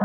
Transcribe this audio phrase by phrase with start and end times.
[0.00, 0.04] は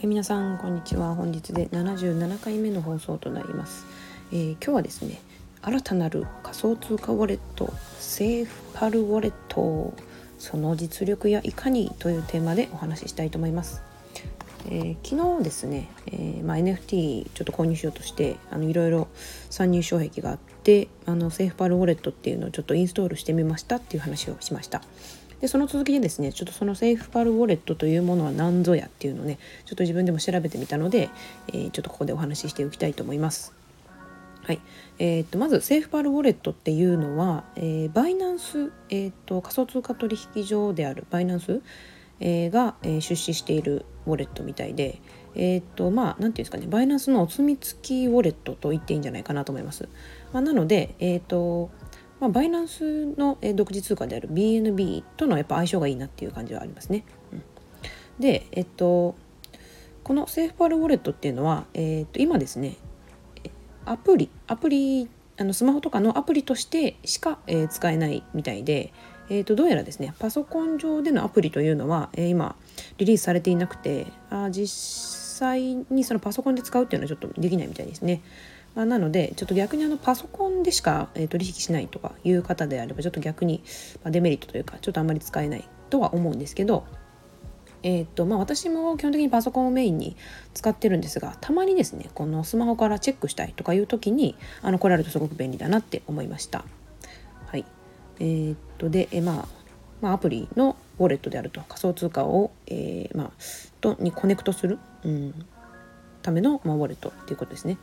[0.00, 1.16] い皆さんこんにちは。
[1.16, 3.84] 本日で77回目の放送となります、
[4.30, 5.20] えー、今日はですね
[5.60, 9.92] 新たなる仮想通貨ウォレットセーフパルウォレット
[10.38, 13.82] その実力やいかにというテーマでお話ししたいと思います。
[14.66, 19.08] えー、昨日ですね、えーまあ、NFT ちょっと購入しようとしてあのいろいろ
[19.50, 24.82] 参入障壁があってあの SafePal ウォレットっていうのをちょっとインストールしてみましたっていう話をしました。
[25.40, 31.10] でその続きでですねちょっとその SafePal ウォレットというものは何ぞやっていうのをねちょっと自分でも調べてみたので、
[31.48, 33.52] えー、ちょっとここでお話ししておきたいと思います。
[34.44, 34.60] はい
[34.98, 41.60] えー、とまず SafePal ウォレットっていうのは、えー、 Binance、えーと、仮想通貨取引所である Binance、
[42.22, 45.00] えー、が、えー、出資しているウォレットみたいで、
[45.34, 49.88] えー、っとまあ何て言うんですかねバイナンスのお墨付きウォレットと言っていいんじゃないかなと思います。
[50.32, 51.70] まあ、なので、えー、っと
[52.20, 57.04] まあ、バイナンスの独自通貨である BNB とのやっぱ相性がいいなっていう感じはありますね。
[57.32, 57.42] うん、
[58.20, 59.16] で、えっと、
[60.04, 62.76] このセーフパールウォレットっていうのは、えっと、今ですね
[63.84, 68.92] アプリアプリあのスマホとかのアプリとしてしか、えー、使えないみたいで、
[69.32, 72.54] えー、とどうやらですねパソコン上でのアプリというのは、えー、今
[72.98, 74.68] リリースされていなくてあ実
[75.38, 78.22] 際にそのパソコンで使うっていうのはちょっとできないみたいですね。
[78.74, 83.62] まあ、なのでちょっと逆にあのパソコンでしか、えー、取引しないとかいう方であればちょっと逆に、
[84.04, 86.84] まデメリットというかちょっとあんまり使えないとは思うんですけど、
[87.82, 90.16] えーとまあ、私も基本的にパソコンをメインに
[90.54, 96.64] 使ってるんですがたまにですねこのスマホからチェックしたいとかいう時にあの来られるとすごく便利だなって思いました。
[98.22, 99.48] えー、っとで、えまあ、
[100.00, 103.30] まあ、アプリのウォレットであると仮想通貨を、えー、まあ、
[103.80, 105.34] とにコネクトする、うん、
[106.22, 107.78] ための、まあ、ウォレットっていうことですね。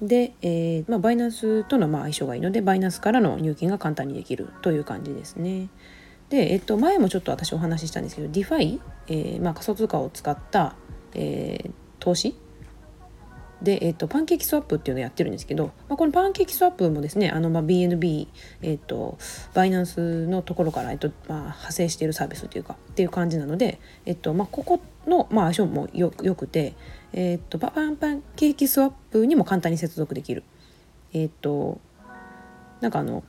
[0.00, 5.68] で、えーまあ、バイナンスとのまあ相性がいいのでバイナンスからの入金が簡単にできるという感じですね。
[6.28, 10.76] で、えっと、前もちょっと私お話ししたんですけど DeFi、えーまあ、仮想通貨を使った、
[11.14, 12.36] えー、投資
[13.62, 18.28] で、えっと、パンケーキスワップっていうのをやってるんですけど、まあ、このパンケーキスワップもですねあの、まあ、BNB、
[18.62, 19.18] えっと、
[19.54, 26.74] バイナンスのところから、えっとまあ、派生しているサービスというかっていう感じなので、えっとまあ、ここの、まあ、相性もよよくて、
[27.12, 30.44] え、っとパンパンケーキスワップにも簡単に接続できる。
[31.12, 31.80] え、っと
[32.80, 33.24] なんかあの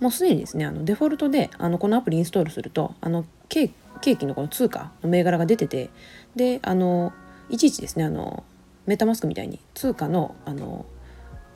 [0.00, 5.90] もうすでにですねあのデフォルトであのこのアプリインストールするとあのケーキのこの通貨の銘柄が出てて
[6.34, 7.12] であの
[7.48, 8.44] いちいちですねあの
[8.86, 10.86] メタマスクみたいに通貨のあの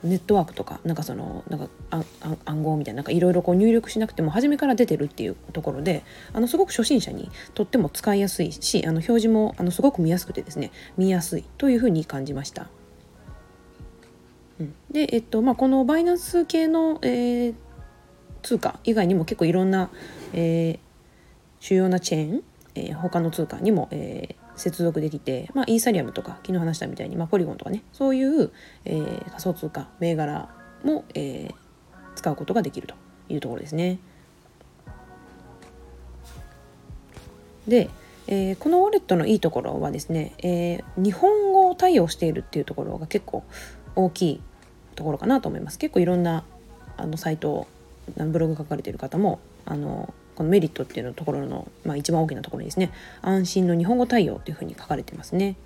[0.03, 1.67] ネットワークとかなんかそのなんか
[2.45, 12.69] 暗号みたいななんかいろいろ入力しなくても初めから出てるっていうところであのすごく初心者にとっても使いやすいしあの表示もあのすごく見やすくてですね見やすいというふうに感じました。
[14.59, 17.53] うん、で、えっとまあ、このバイナンス系の、えー、
[18.41, 19.89] 通貨以外にも結構いろんな、
[20.33, 20.79] えー、
[21.59, 22.43] 主要なチェーン、
[22.75, 28.51] えー、他の通貨にも、えー、接続できて、まあ、イーサリアムとか昨日話したみたいに、まあ、ポリゴンとかねそういう、
[28.85, 30.49] えー、仮想通貨銘柄
[30.83, 31.53] も、えー、
[32.15, 32.95] 使うことができると
[33.29, 33.99] いうところですね。
[37.67, 37.89] で、
[38.27, 43.43] えー、このウォレットのいいところはですね、えー、日本語を対応しているっていうところが結構
[43.95, 44.41] 大きい
[44.95, 45.77] ところかなと思います。
[45.77, 46.43] 結構いろんな
[46.97, 47.67] あのサイト
[48.17, 55.57] ブログ書かれている方もあのこのメリットっていうのところの、まあ、一番大きなところにですね安心の日本語対応っていうふうに書かれてますね。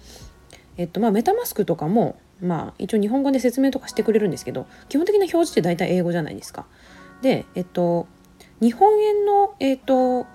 [0.78, 6.66] えっとまあ、メタマスクとかも、まあ、一応日本語で説明とかしてくれるんですけど基本的な表示って大体英語じゃないですか。
[7.22, 8.08] で、えっと、
[8.62, 10.26] 日本円の、えっと、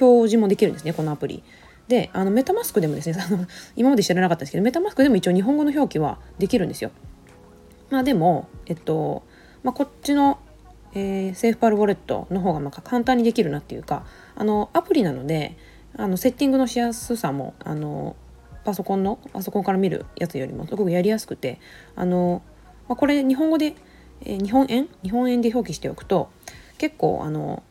[0.00, 1.44] 表示もできるんですねこのアプリ。
[1.86, 6.90] であのメタマスクでもですね あの今まで知らなかったんですけどメタマスクでも一応日本語の表記はできるんですよ。
[7.90, 9.22] まあでも、えっと
[9.62, 10.40] まあ、こっちの
[10.94, 14.06] えー、セーフパルウォレットの方がまあ簡単にできるなっていうか
[14.36, 15.56] あのアプリなので
[15.96, 18.16] あのセッティングのしやすさもあの
[18.64, 21.60] パソコンのパソコンから見るやつよりもすごくやりやすくて
[21.96, 22.42] あの、
[22.88, 23.74] まあ、これ日本語で、
[24.22, 24.88] えー、日本円？
[25.02, 26.30] 日本円で表記しておくと
[26.78, 27.62] 結構あの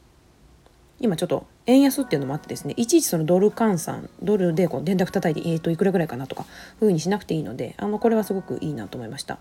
[0.99, 6.45] 今ちょっと円安っていうのもあってですねいちいちそのドル換算ドルでこう電卓叩いて、えー、といくらぐらいかなとか
[6.79, 9.39] ふうにしなくていいのであのこれはすごくいいなと思いました。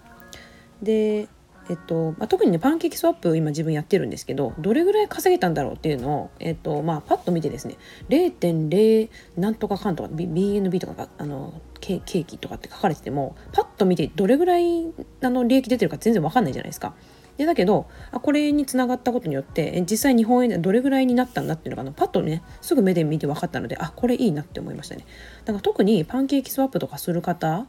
[0.81, 1.29] で
[1.69, 7.77] えっとまあ、特にねパンケーキスワップ今自分やってるんですけどどれぐらい稼げたんだろうっていうのを、えっとまあ、パッと見てですね
[8.09, 14.87] 0.0なんとかかんとか BNB とかあのケーキとかって書かれててもパッと見てどれぐらい
[15.23, 16.95] あの利益出てるか全然わかんないじゃないですか。
[17.39, 25.07] でだけどあこれにつながったことによって実際日本円でどれぐらいになったんだっていうのがパッとねすぐ目で見て分かったのであこれいいなって思いましたね。
[25.45, 27.67] だから特にパンケーキスワップとかする方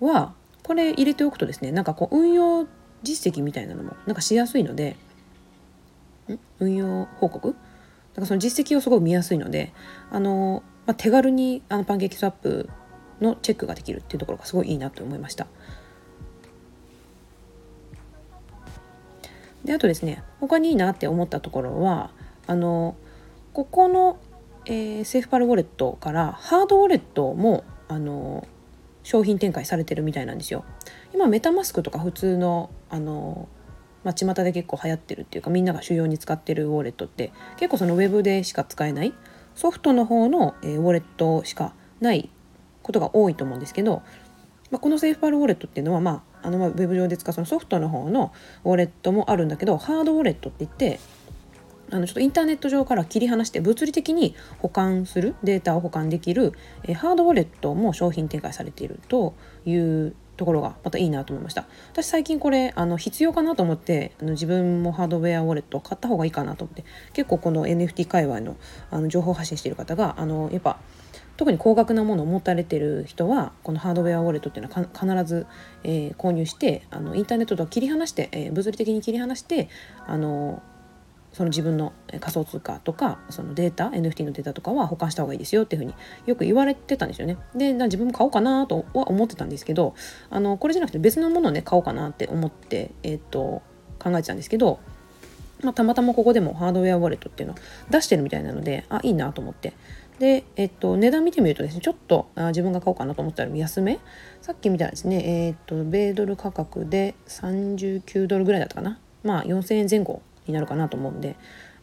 [0.00, 2.66] はこれ入れておくとですねなんかこう運用
[3.02, 4.96] 実績みたいなのもなんかしやすいので
[6.60, 7.48] 運用報告？
[7.48, 9.72] だからその実績をすごい見やすいので
[10.10, 12.68] あの、まあ、手軽にあのパンケーキスワップ
[13.20, 15.46] のチェックができるっていうところがすごいいいなと思いました。
[19.64, 22.10] であとですね他にいいなって思ったところは
[22.46, 22.96] あの
[23.52, 24.18] ここの、
[24.66, 28.46] えー、セーフパルウォレットからハードウォレットもあの
[29.04, 30.64] 商品展開されてるみたいなんですよ。
[31.14, 33.48] 今メタマスクとか普通のあの
[34.04, 39.14] まあ、巷で結構流行ってるっていうかみんなが主要に使ってるウォレットって結構そのウェブでしか使えない
[39.54, 42.28] ソフトの方の、えー、ウォレットしかない
[42.82, 44.02] ことが多いと思うんですけど、
[44.70, 48.32] まあ、このセーフパルウォレットっていうのは、まあ、あのウェブ上で使うそのソフトの方の
[48.64, 51.00] ウォレットもあるんだけどハードウォレットって言って
[51.90, 56.54] あのちょっとインターネット上から切り離して物理的に保管するデータを保管できる、
[56.84, 59.34] えー、ハードウォレットも商品展開されていると
[59.66, 61.66] いうところがまたいいなと思いました。
[61.92, 68.56] 私最近これあの必要かなと思ってあの自分もハードウェアウォレット買った方がいいかなと思って結構この NFT 界隈の
[68.90, 70.78] あの情報発信している方があのやっぱ
[71.36, 75.46] 特に高額なものを持たれてる人はこのハードウェアウォレットっていうのは必ず、
[75.82, 79.68] えー、購入してあのインターネットと切り離して、えー、物理的に切り離して
[80.06, 80.62] あの
[81.32, 85.94] その自分の仮想通貨とかそのデータ NFT のデータとかは保管した方がいいですよっていうふうに
[86.26, 87.38] よく言われてたんですよね。
[87.54, 89.94] で自分も買おうかなとは思ってたんですけど
[90.30, 93.62] あのこれじゃなくて別のものをね買おうかなって思って、えー、っと
[93.98, 94.78] 考えてたんですけど、
[95.62, 97.54] まあ、たまたまここでもハードウェアウォレットっていうの
[97.90, 99.72] 出してるみたいなのであいいなと思って。
[100.18, 103.98] で、えっと、値段見てみるとですねちょっとあ自分が買おうかなと思ったら安め。
[104.40, 108.98] さっき見たらですねえー、っと米ドル価格で39ドルぐらいだったかな。
[109.22, 110.20] まあ4000円前後
[110.52, 111.36] になるかなと思うんで、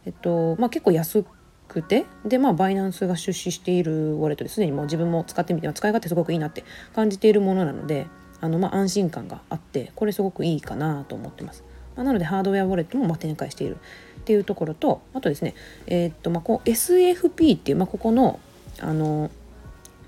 [0.06, 1.24] えっとまあ、結構安
[1.68, 6.64] くてでまあバイナンスが出資しているウォレットですでにもう自分も使ってみて使い勝手すごくいいなって
[6.94, 8.06] 感じているものなので
[8.40, 11.64] あの、まあ、安心感があってこれすごくいいかなと思ってます。
[11.96, 13.76] まあ、なのでハードウェアウォレットもま展開している
[14.20, 15.54] っていうところとあとですね
[15.86, 18.40] えー、っとまあこう SFP っていう、まあ、ここの
[18.80, 19.30] あの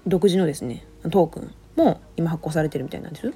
[0.07, 3.33] 独自のですねトークンも今発行されてるみたいなんです。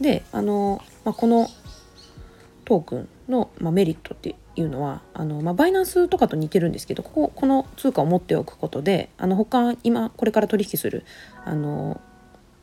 [0.00, 1.48] であの、まあ、この
[2.70, 11.04] トークンの、まあ、メリットっていうのはあの、まあ、バイナンスとかと似てるんですけどこここの通貨を持っておくことであの他今これから取引する
[11.44, 12.00] あの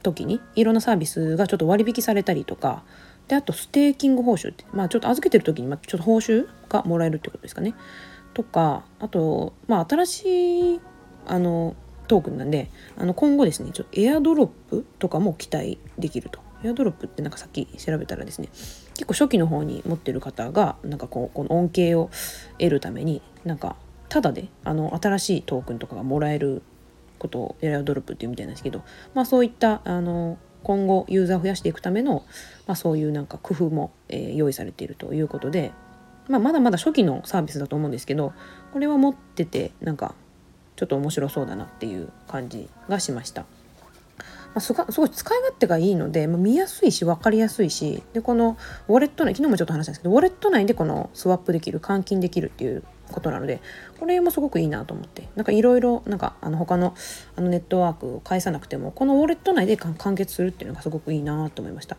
[0.03, 2.83] 時にいろんなサービスがちょっと割引されたりとか
[3.27, 7.73] であとステーキング報酬って、まあ、ちょっと預けてる時に、ま、ちょっと報酬がもらえるってことですかね。
[8.33, 10.81] とかあと、まあ、新しい
[11.25, 11.75] あの
[12.07, 16.46] トークンなんであの今後ですねちょっとエアドロップとかも期待できると。
[16.63, 18.49] エアドロップってなんかさっき調べたらですね
[18.93, 22.09] 結構初期の方に持ってる方がなんかこうこの恩恵を
[22.57, 23.75] 得るためになんか
[24.09, 26.61] ただであの新しいトークンとかがもらえる
[27.19, 28.83] ことをエアドロップっていうみたいなんですけど、
[29.13, 32.25] まあ、そういったあの今後ユーザーを増やしていくための、
[32.65, 35.71] まあ、そういうなんか工夫も、えー、用意されているということで、
[36.27, 38.33] まあ、まだまだ初期のサービスだと思うんですけど
[38.73, 40.15] これは持っててなんか
[40.75, 43.45] ちょっと面白そうだなっていう感じがしました。
[44.53, 48.57] まあ、すごい使い勝手がいいので、まあ、見やすいし分かりやすいしでこの
[48.87, 53.61] ウォレット内昨日もちょっと話したんですけどウォレット内でこのスワップできる換金できるっていうことなので
[53.99, 56.95] これもすごくいいなと思ってなんかいろいろなんかあの他の
[57.35, 61.97] あのネットワークを返さなくてもこのウォレット内で完結するっていうのがすごくいいなと思いました。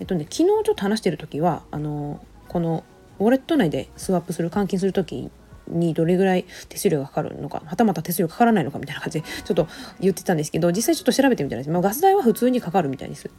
[0.00, 2.84] えっとね昨日ちょっと話してる時はあのこの
[3.18, 5.30] ウォレット内でスワップする換金する時
[5.70, 9.68] にどれぐらい手数料がかかるのかはたまた手数料かからないのかみたいな感じでちょっと
[10.00, 13.30] 言ってたんですけど実際ちょっと調べてみたらです、まあ、ガス代は普通にかかるみたいです。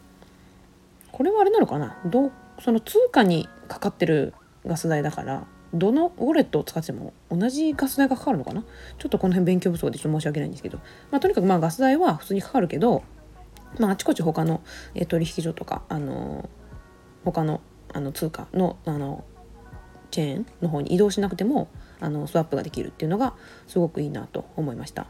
[1.11, 1.97] これはあれなのかな？
[2.05, 4.33] どうその通貨にかかってる
[4.65, 8.63] ガス代だからどのウォレットを使っても同じガス代がかかるのかな？
[8.97, 10.79] ちょっとこの辺勉強不足でちょっと申し訳ないんですけど、
[11.11, 13.03] まあ、とにかくまあガス代は普通にかかるけど、
[13.79, 14.61] まあ、あちこち他の
[15.07, 16.49] 取引所とか、あの
[17.25, 17.61] 他の
[17.93, 19.25] あの通貨のあの
[20.11, 21.67] チェーンの方に移動しなくても
[21.99, 23.33] あのスワップができるっていうのが
[23.67, 25.07] すごくいいなと思いました。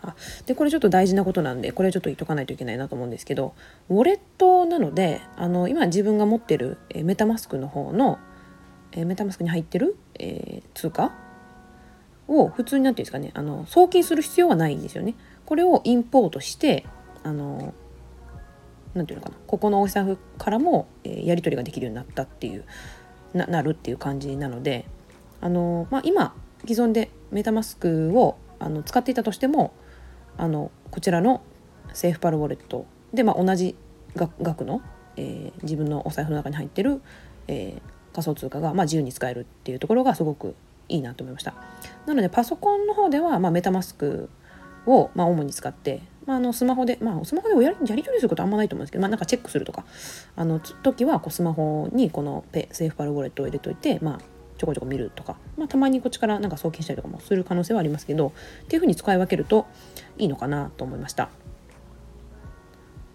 [0.00, 0.16] あ
[0.46, 3.54] でこれちょっと大事なことなんでこれちょっと言っとかないといけないなと思うんですけど
[3.90, 8.18] ウォレットなのであの今自分が持ってる、メタマスクの方の、
[8.92, 11.12] えメタマスクに入ってる、えー、通貨？
[12.28, 15.14] を普通になっていうんですかねあの送金する必要はないんですよね。
[15.44, 16.86] これをインポートして
[17.22, 17.74] あの
[18.94, 22.64] なんていうのかなここのお財布からも、えー、やり取りができるようになったっていう
[23.34, 24.86] ななるっていう感じなので
[25.40, 26.34] あの、まあ、今
[26.66, 29.72] 既存でメタマスクをあの使っていたとしても
[30.36, 31.42] あのこちらの
[31.92, 33.76] セーフパルウォレットで、まあ、同じ
[34.16, 34.82] 額の、
[35.16, 37.02] えー、自分のお財布の中に入ってる、
[37.48, 40.54] えー、仮想通貨が、まあ、自由に使えるっていうところがすごく
[40.88, 41.54] いいなと思いました。
[42.06, 44.28] なのでパソコンの方では、まあ、メタマスク
[44.86, 49.84] を、まあ、主に使って、まあ、あのスマホで、まあ、スマホでやりやり取りすることあんまないと思うんですけど、まあ、なんかチェックするとか
[50.36, 54.18] あの時はこうスマホにこのペセーフパルウォレットを入れといて、まあ、
[54.58, 58.32] ちょこちょこ見るとか、まあ、たまにこっちからなんか送金したりとかもする可能性はありますけど
[58.64, 59.66] っていうふうに使い分けると
[60.18, 61.30] いいのかなと思いました。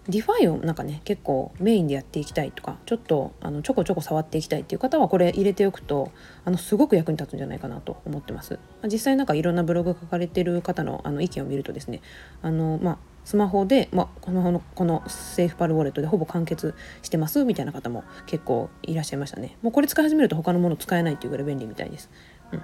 [0.08, 6.10] DeFi をなんかね結構メインでやっていきたいとかちょっとあのちょこちょこ触っていきたいっていう方はこれ入れておくと
[6.46, 8.58] あのすごく役に立つんじゃないかなと思ってます。
[8.84, 12.00] 実際なんかいろんなブログ書かれてる方のあの意見を見るとですね
[12.40, 19.58] あの、まあ、スマホで、まあ、このこのセーフパルウォレットでほぼ完結してますみたいな方も結構いらっしゃいましたね。
[19.60, 22.08] もうこれ使い始めると他のもの使えないっていうぐらい便利みたいです。
[22.52, 22.62] うん、っ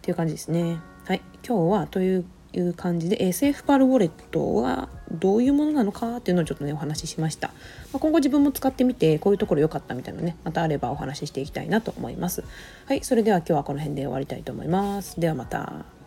[0.00, 0.78] ていう感じですね。
[1.06, 7.54] はい、今日はというい、いう感じで、えー、セーフパルウォレットはどういうものなのかっていうのをちょっとねお話ししました、ま
[7.94, 12.44] あ、今後自分も使ってみてこういうところ良かったみたいなねまたあればお話ししていきたいなと思います。
[12.86, 15.20] はいそれでは今日はこの辺で終わりたいと思います。
[15.20, 16.01] ではまた。